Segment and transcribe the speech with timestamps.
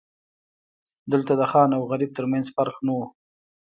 [1.11, 2.99] دلته د خان او غریب ترمنځ فرق نه و.